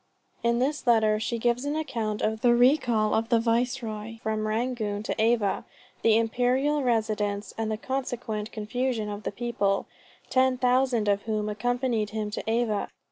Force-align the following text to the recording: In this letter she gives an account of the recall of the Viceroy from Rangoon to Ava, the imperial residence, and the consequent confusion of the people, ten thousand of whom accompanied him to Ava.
In 0.41 0.57
this 0.57 0.87
letter 0.87 1.19
she 1.19 1.37
gives 1.37 1.63
an 1.63 1.75
account 1.75 2.23
of 2.23 2.41
the 2.41 2.55
recall 2.55 3.13
of 3.13 3.29
the 3.29 3.39
Viceroy 3.39 4.17
from 4.23 4.47
Rangoon 4.47 5.03
to 5.03 5.21
Ava, 5.21 5.63
the 6.01 6.17
imperial 6.17 6.81
residence, 6.81 7.53
and 7.55 7.71
the 7.71 7.77
consequent 7.77 8.51
confusion 8.51 9.09
of 9.09 9.21
the 9.21 9.31
people, 9.31 9.85
ten 10.31 10.57
thousand 10.57 11.07
of 11.07 11.21
whom 11.29 11.47
accompanied 11.49 12.09
him 12.09 12.31
to 12.31 12.43
Ava. 12.49 12.89